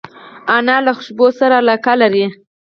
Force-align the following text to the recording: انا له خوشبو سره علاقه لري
انا 0.55 0.75
له 0.85 0.91
خوشبو 0.97 1.27
سره 1.39 1.55
علاقه 1.61 1.93
لري 2.01 2.25